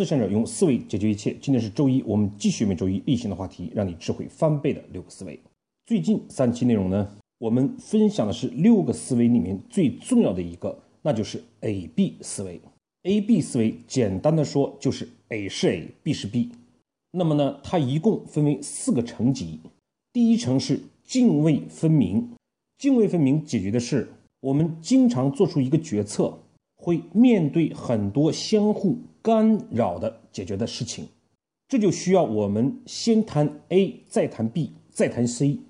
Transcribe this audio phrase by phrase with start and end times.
[0.00, 1.36] 思想者用思维解决一切。
[1.42, 5.38] 今天是周一，我们继续每周一例行的话题，让你智慧翻倍的六个思维。
[5.84, 12.58] 最近三期内容呢，我们分享的是六个思维里面最重要的一个，那就是 A B 思维。
[13.02, 16.48] A B 思维简单的说就是 A 是 A，B 是 B。
[17.10, 19.60] 那么呢，它一共分为四个层级。
[20.14, 22.26] 第一层是泾渭分明，
[22.78, 24.08] 泾渭分明解决的是
[24.40, 26.38] 我们经常做出一个决策，
[26.78, 28.96] 会面对很多相互。
[29.22, 31.08] 干扰的解决的事情，
[31.68, 35.60] 这就需要我们先谈 A，再谈 B，再谈 C，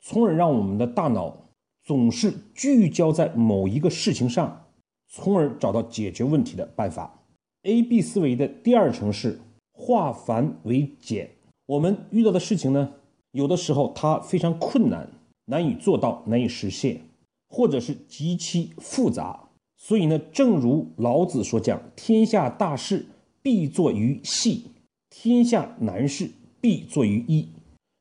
[0.00, 1.50] 从而让我们的大脑
[1.84, 4.66] 总是聚焦在某一个事情上，
[5.08, 7.22] 从而找到解决问题的办法。
[7.62, 9.40] A B 思维的第二层是
[9.72, 11.30] 化繁为简。
[11.66, 12.92] 我们遇到的事情呢，
[13.32, 15.08] 有的时候它非常困难，
[15.46, 17.00] 难以做到，难以实现，
[17.48, 19.45] 或者是极其复杂。
[19.86, 23.06] 所以呢，正如老子所讲：“天下大事，
[23.40, 24.62] 必作于细；
[25.08, 26.28] 天下难事，
[26.60, 27.46] 必作于易。”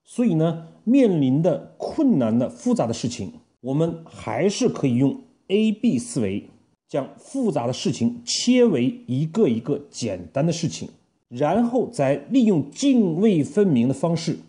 [0.04, 6.50] 所以呢，面临的困难的复杂的事情，我们还是可以用 A B 思维，
[6.90, 10.90] 将复杂的事情切为一个一个简单的事情，
[11.30, 14.40] 然后再利用泾渭分明的方式，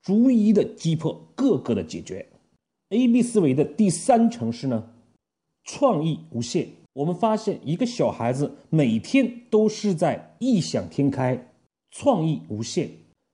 [0.00, 2.24] 逐一的击破各个的解决。
[2.88, 4.88] A B 思维的第三层是呢，
[5.62, 6.68] 创意无限。
[6.96, 11.52] 我们发现，一个小孩子每天都是在异想天开，
[11.90, 12.90] 创意无限。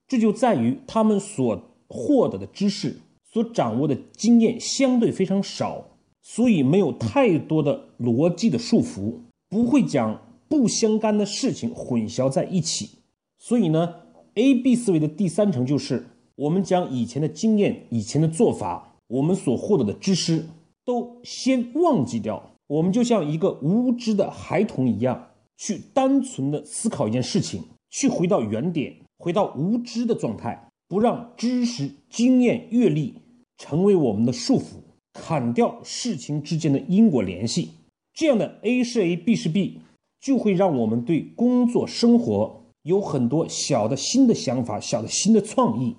[0.08, 5.90] 这就在于他们所获得的知识、所掌握的经验相对非常少，
[6.20, 12.98] 所以没有太多的逻辑的束缚，不会将不相干的事情混淆在一起。
[13.38, 13.94] 所以呢
[14.34, 20.48] ，A B 思维的第三层就是我们将以前的经验、以前的做法、我们所获得的知识
[20.84, 22.51] 都先忘记掉。
[22.72, 25.28] 我们就像一个无知的孩童一样，
[25.58, 33.16] 去单纯的思考一件事情，去回到原点，回到无知的状态，不让知识、经验、阅历
[33.58, 34.76] 成为我们的束缚，
[35.12, 37.72] 砍掉事情之间的因果联系。
[38.14, 39.80] 这样的 A 是 A，B 是 B，
[40.18, 45.94] 就会让我们对工作、生活有很多小的新的想法、小的新的创意。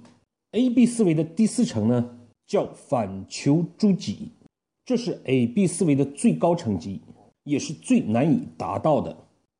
[0.54, 2.18] A B 思维的第四层呢，
[2.48, 4.30] 叫反求诸己。
[4.86, 7.02] 这是 A B 思维的最高层级，
[7.44, 9.16] 也是最难以达到的。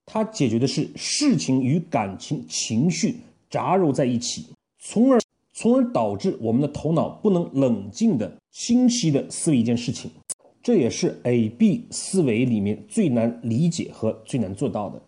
[0.06, 3.16] 它解决的是事情与感情、情绪
[3.50, 4.48] 杂糅在一起，
[4.78, 5.22] 从而
[5.54, 10.12] 从而导致我们的头脑不能冷静的、清晰的思维一件事情。
[10.62, 15.02] 这也是 A B 思维里面最难理解和最难做到的。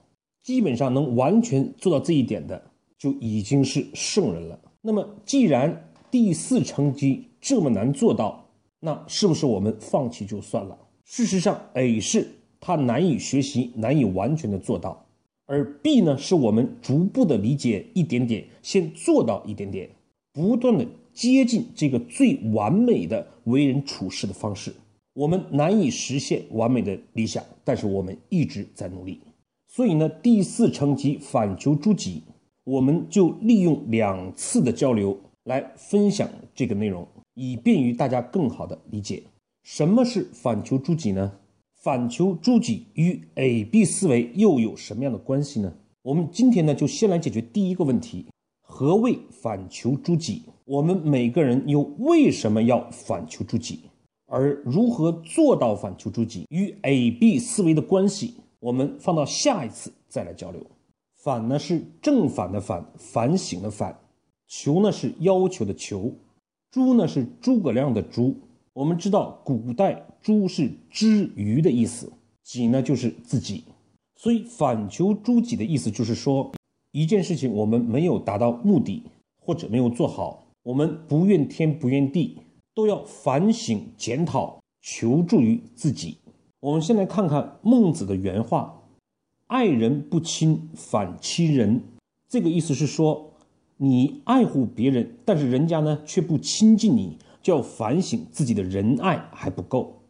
[0.43, 2.61] 基本上能完全做到这一点的，
[2.97, 4.59] 就已经是圣人了。
[4.81, 8.44] 那么，既然第四层级这么难做到，
[8.85, 10.78] 那是不是我们放弃就算了？
[11.06, 12.28] 事实上，A 是
[12.59, 15.07] 它难以学习，难以完全的做到，
[15.47, 19.90] 而 B 呢，是我们逐步的理解一点点，先做到一点点，
[20.31, 24.72] 不断的接近这个最完美的为人处事的方式。
[25.13, 29.19] 我们难以实现完美的理想，但是我们一直在努力。
[29.68, 32.22] 所以呢，第四层级反求诸己，
[32.63, 37.07] 我们就利用两次的交流来分享这个内容。
[37.35, 39.23] 以便于大家更好的理解，
[39.62, 41.34] 什么是反求诸己呢？
[41.75, 45.72] 反求诸己与 A B 思维又有什么样的关系呢？
[46.01, 48.25] 我们今天呢就先来解决第一个问题：
[48.62, 50.44] 何谓反求诸己？
[50.66, 53.81] 我们每个人又为什么要反求诸己？
[54.28, 60.66] 而如何做到反求诸己与 A B 思维的关系，我们放到下一次再来交流。
[61.13, 63.94] 反呢是正反的反，反省的反；
[64.47, 66.12] 求呢是要求的求。
[66.75, 68.36] 诸呢是诸葛亮的诸，
[68.74, 72.12] 我们知道古代诸是之于的意思，
[72.44, 73.63] 己呢就是自己，
[74.18, 76.52] 所以反求诸己的意思就是说，
[76.91, 79.03] 一件事情我们没有达到目的
[79.40, 82.40] 或者没有做好，我们不怨天不怨地，
[82.74, 86.18] 都要反省检讨，求助于自己。
[86.59, 88.81] 我们先来看看孟子的原话
[89.47, 91.81] ：“爱人不亲，反其仁。”
[92.28, 93.31] 这个意思是说。
[93.77, 100.01] 你爱护别人，但是人家呢却不亲近你，就要反省自己的仁爱还不够。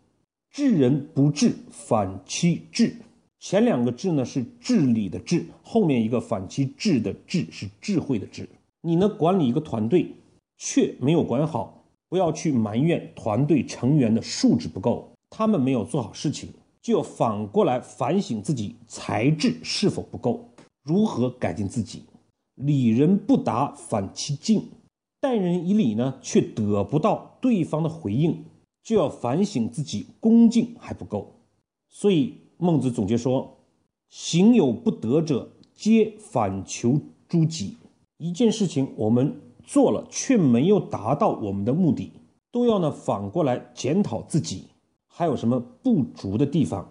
[0.51, 2.95] 治人不治，反其治。
[3.39, 8.47] 前两个治呢是治理的治，后面一个反其治的治是智慧的智。
[8.81, 10.13] 你呢管理一个团队，
[10.57, 16.49] 却没有管好，不要去埋怨团队成员的素质不够，他们没有做好事情，
[16.83, 20.47] 就要反过来反省自己才智是否不够，
[20.83, 22.03] 如何改进自己。
[22.55, 24.61] 礼人不答，反其敬；
[25.19, 28.45] 待人以礼呢，却得不到对方的回应，
[28.81, 31.35] 就要反省自己恭敬还不够。
[31.89, 33.57] 所以孟子总结说
[34.09, 37.75] ：“行有不得者，皆反求诸己。
[38.17, 42.11] 一件事情我们做了却没有达到我们的目的，
[42.51, 44.63] 都要呢反过来检讨自己，
[45.07, 46.89] 还有什么不足的地方。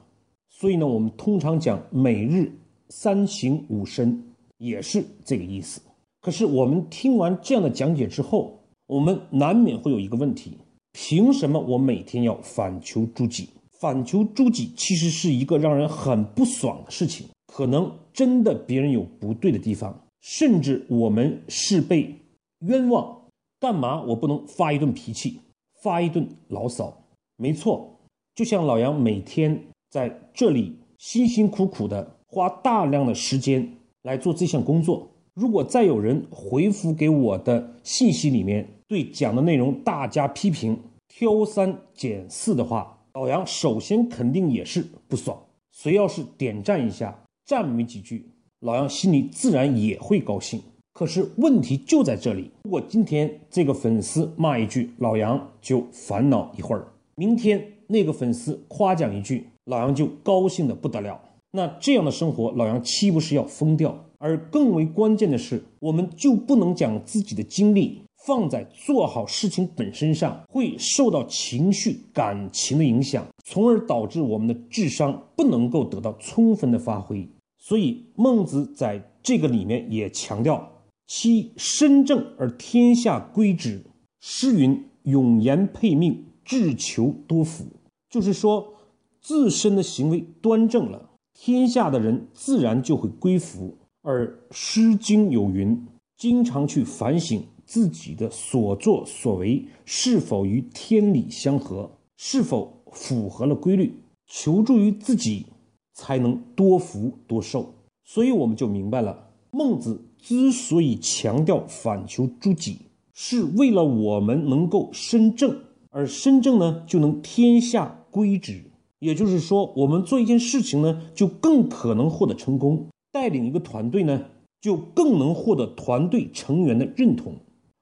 [0.51, 2.53] 所以呢，我们通常讲每日
[2.91, 5.81] 三省吾身，也是这个意思。
[6.21, 10.59] 可是我们听完这样的讲解之后，我们难免会有一个问题：
[10.93, 13.49] 凭什么我每天要反求诸己？
[13.81, 17.27] 反求诸己其实是一个让人很不爽的事情。
[17.47, 22.15] 可能真的别人有不对的地方，甚至我们是被
[22.61, 23.23] 冤枉，
[23.61, 25.39] 干嘛我不能发一顿脾气，
[25.83, 27.05] 发一顿牢骚？
[27.37, 28.01] 没错，
[28.35, 35.11] 就像老杨每天在这里辛辛苦苦的花大量的时间来做这项工作。
[35.35, 40.79] 如果再有人回复给我的信息里面对讲的内容大加批评、
[41.09, 45.37] 挑三拣四的话，老杨首先肯定也是不爽。
[45.73, 48.31] 谁要是点赞一下、赞美几句，
[48.61, 50.63] 老杨心里自然也会高兴。
[50.93, 56.83] 可是问题就在这里：如果今天这个粉丝骂一句，老杨就烦恼一会儿；
[57.17, 61.21] 明天那个粉丝夸奖一句，老杨就高兴的不得了。
[61.57, 64.07] 那这样的生活，老杨岂不是要疯掉？
[64.19, 77.29] 而更为关键的是，我们就不能将自己的精力放在做好事情本身上，会受到情绪、感情的影响，从而导致我们的智商不能够得到充分的发挥。
[77.57, 80.73] 所以，孟子在这个里面也强调
[81.07, 83.81] ：“其身正而天下归之。”
[84.21, 87.65] 诗云：“永言配命，志求多福。”
[88.11, 88.75] 就是说，
[89.21, 93.77] 自身的行为端正了，天下的人自然就会归服。
[94.01, 95.87] 而《诗经》有云
[96.17, 103.95] ：“经常去反省自己的所作所为是否与天理相合，是否符合了规律，
[104.27, 105.47] 求助于自己，
[105.93, 112.79] 才能多福多寿。”所以我们就明白了，孟子之所以强调反求诸己，
[113.15, 115.59] 是为了我们能够身正，
[115.89, 118.63] 而身正呢，就能天下归之。
[119.05, 122.87] 也就是说，我们做一件事情呢，就更可能获得成功。
[123.13, 124.25] 带领一个团队呢，
[124.63, 127.35] 就更能获得团队成员的认同。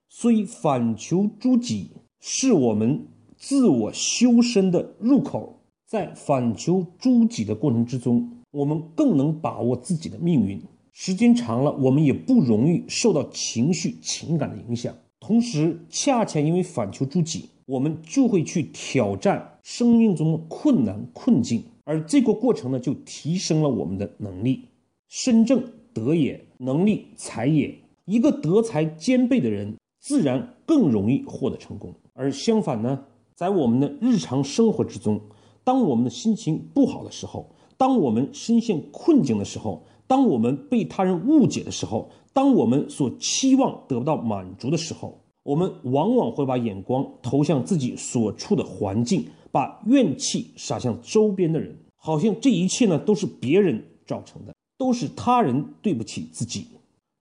[0.08, 5.60] 所以，反求诸己是我们自我修身的入口。
[5.86, 10.60] 在反求诸己的过程之中，我们更能把握自己的命运。
[10.90, 14.92] 时间长了，我们也不容易受到情绪、情感的影响。
[15.22, 24.64] 同时，恰恰因为反求诸己，我们就会去挑战生命中的困难困境，而这个过程呢，就提升了我们的能力。
[25.08, 25.62] 身正
[25.94, 27.72] 德也，能力才也。
[28.04, 31.94] 一个德才兼备的人，自然更容易获得成功。
[32.14, 33.04] 而相反呢，
[33.36, 35.20] 在我们的日常生活之中，
[35.62, 54.52] 当我们的心情不好的时候，当我们深陷困境的时候，当我们被他人误解的时候，当我们所期望得不到满足的时候，我们往往会把眼光投向自己所处的环境，把怨气撒向周边的人，好像这一切呢都是别人造成的。
[54.76, 56.66] 都是他人对不起自己，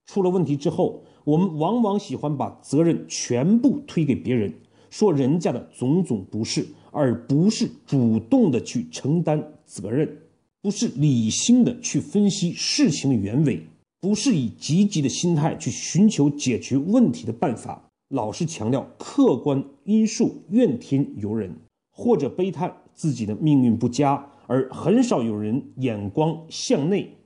[0.08, 4.54] 出了问题之后，我们往往喜欢把责任全部推给别人，
[4.90, 10.24] 说人家的种种不是，而不是主动的去承担责任，
[10.62, 13.66] 不是理性的去分析事情的原委，
[14.00, 21.52] 不是以积极的心态去寻求解决问题的办法，老是强调客观因素，怨天尤人，
[21.92, 27.18] 或者悲叹自己的命运不佳，而很少有人眼光向内。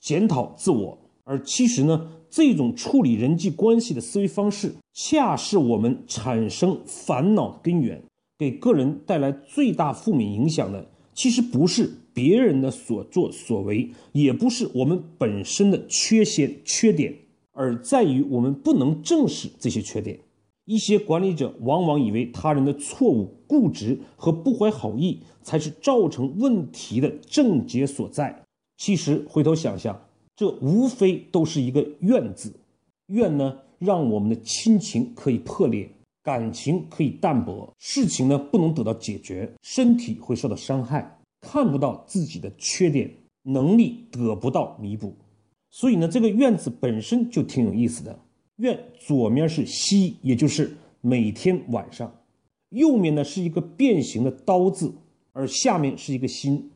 [0.00, 8.00] 检讨自我，而其实呢，这种处理人际关系的思维方式，恰是我们产生烦恼的根源。
[8.38, 10.86] 给个人带来最大负面影响的，
[11.18, 17.12] 其实不是别人的所作所为，也不是我们本身的缺陷缺点，
[17.50, 20.20] 而在于我们不能正视这些缺点。
[20.64, 28.44] 一些管理者往往以为他人的错误、固执和不怀好意，才是造成问题的症结所在。
[28.76, 30.00] 其实回头想想，
[30.36, 32.52] 这无非都是一个“怨”字。
[33.06, 35.90] 怨呢，让我们的亲情可以破裂，
[36.22, 43.10] 感情可以淡薄，事情呢不能得到解决，身体会受到伤害，看不到自己的缺点，
[43.42, 45.14] 能力得不到弥补。
[45.70, 48.18] 所以呢，这个“院子本身就挺有意思的。
[48.56, 52.08] 院左面是“西”，也就是每天晚上；
[52.70, 54.92] 右面呢是一个变形的“刀”字，
[55.32, 56.70] 而下面是一个“心”。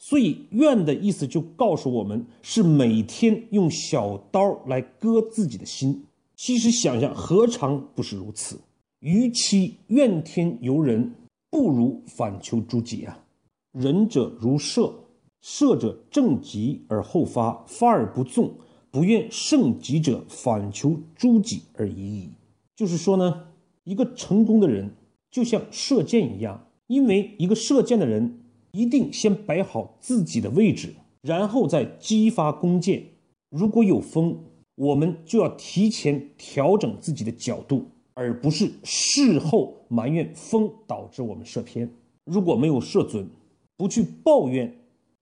[0.00, 6.04] 所以，怨的意思就告诉我们，是每天用小刀来割自己的心。
[6.36, 8.58] 其实想想，何尝不是如此？
[9.00, 11.14] 与其怨天尤人，
[11.50, 13.24] 不如反求诸己啊！
[13.72, 14.92] 仁者如射，
[15.40, 18.54] 射者正急而后发，发而不中，
[18.90, 22.30] 不愿胜己者反求诸己而已矣。
[22.74, 23.48] 就是说呢，
[23.84, 24.90] 一个成功的人
[25.30, 28.40] 就像射箭一样，因为一个射箭的人
[28.72, 33.04] 一定先摆好自己的位置，然后再激发弓箭。
[33.48, 37.86] 如果有风，我们就要提前调整自己的角度，
[38.18, 41.88] 而不是事后埋怨风导致我们射偏。
[42.24, 43.28] 如果没有射准，
[43.76, 44.74] 不去抱怨。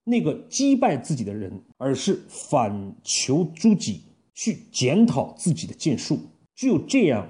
[0.04, 4.00] 那个击败自己的人，而是反求诸己，
[4.34, 6.18] 去检讨自己的剑术。
[6.54, 7.28] 只有这样，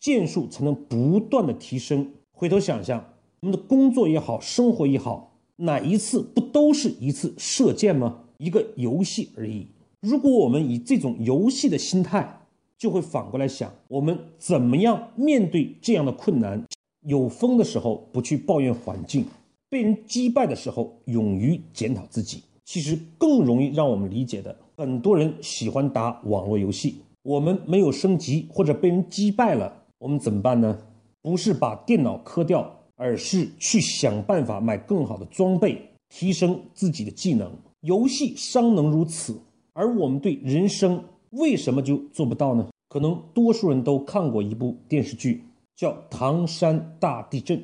[0.00, 2.12] 剑术才能不断的提升。
[2.30, 8.24] 回头想想，我们的工作也好，生活也好，哪一次不都是一次射箭吗？
[8.38, 9.66] 一个游戏而已。
[10.00, 12.41] 如果我们以这种游戏的心态，
[12.82, 16.60] 就会反过来想，我们怎么样面对这样的困难？
[17.06, 19.24] 有风的时候，不去抱怨环境。
[19.70, 24.56] 被人击败的时候，勇于检讨自己，其实更容易让我们理解的。
[24.76, 30.76] 很多人喜欢打网络游戏，我们没有升级或者被人击败了，我们怎么办呢？
[31.20, 37.48] 不是把电脑磕掉，而是去想办法买更好的装备，提升自己的技能。
[37.82, 39.40] 游戏尚能如此，
[39.72, 42.68] 而我们对人生为什么就做不到呢？
[42.92, 45.42] 可能多数人都看过一部电视剧，
[45.74, 47.56] 叫《唐山大地震》。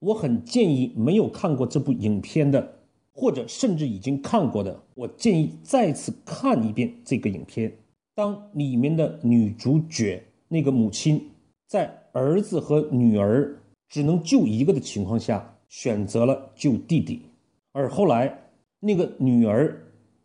[0.00, 2.80] 我很建议没有看过这部影片的，
[3.14, 7.72] 或者甚至已经看过的，我建议再次看一遍这个影片。
[8.16, 11.30] 当里面的女主角那个母亲
[11.68, 13.56] 在儿子和女儿
[13.88, 17.22] 只能救一个的情况下，选择了救弟弟，
[17.70, 18.36] 而后来
[18.80, 19.80] 那个女儿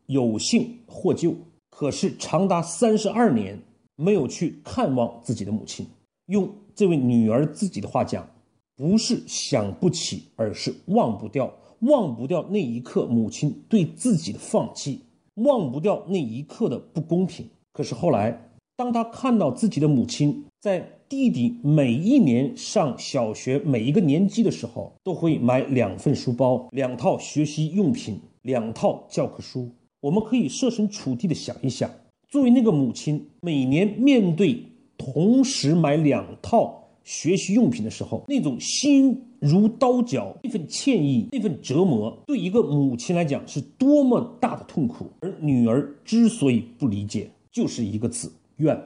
[0.08, 1.36] 有幸获救，
[1.70, 3.60] 可是长达三十二年
[3.98, 5.86] 没有去看望自己的母亲。
[6.28, 8.26] 用这位女儿自己的话讲。
[8.80, 15.00] 不是想不起，而是忘不掉，忘不掉那一刻母亲对自己的放弃，
[15.34, 17.44] 忘不掉那一刻的不公平。
[17.74, 31.90] 可是后来，当他看到自己的母亲在弟弟每一年上小学每一个年级的时候，都会买两份书包、两套学习用品、两套教科书，我们可以设身处地的想一想，
[32.30, 34.64] 作为那个母亲，每年面对
[34.98, 36.84] 同时买两套。
[37.04, 45.10] 学习用品的时候，那种心如刀绞，那份歉意，那份折磨，对一个母亲来讲是多么大的痛苦。
[45.22, 48.78] 而女儿之所以不理解，就是一个字怨。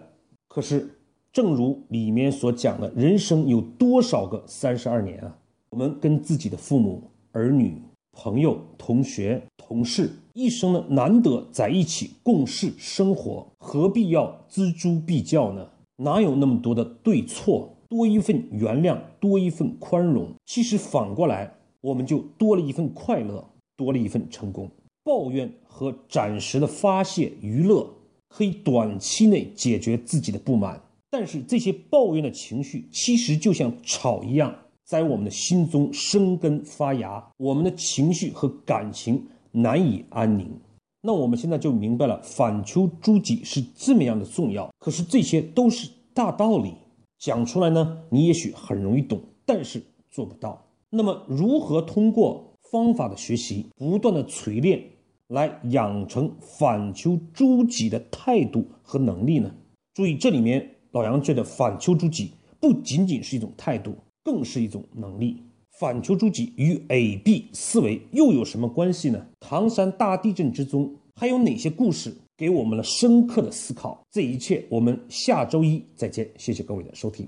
[0.47, 0.87] 可是，
[1.33, 5.35] 正如里面所讲的，人生有多少个三十二年啊？
[5.71, 7.81] 我们跟自己的父母、儿女、
[8.11, 15.69] 朋友、同学、同事，一生呢难得在一起共事生活，何必要锱铢必较呢？
[15.97, 17.77] 哪有那么多的对错？
[17.89, 24.69] 多一份原谅，多一份宽容，其实反过来，我们就多了一份快乐，多了一份成功。
[25.03, 27.89] 抱怨和暂时的发泄娱乐，
[28.29, 34.55] 可以短期内解决自己的不满，但是这些抱怨的情绪，其实就像草一样，
[34.91, 40.51] 在我们的心中生根发芽，我们的情绪和感情难以安宁。
[40.99, 44.69] 那我们现在就明白了，反求诸己是这么样的重要。
[44.79, 46.73] 可是这些都是大道理。
[47.17, 50.61] 讲出来呢，你也许很容易懂，但是做不到。
[50.89, 54.83] 那么，如何通过方法的学习，不断的锤炼，
[55.29, 59.55] 来养成反求诸己的态度和能力呢？
[59.93, 65.37] 注意，这里面老杨觉得反求诸己不仅仅是一种态度，更是一种能力。
[65.79, 69.25] 反求诸己与 A B 思维又有什么关系呢？
[69.39, 72.13] 唐山大地震之中还有哪些故事？
[72.37, 77.27] 给我们了深刻的思考，这一切我们下周一再见，谢谢各位的收听。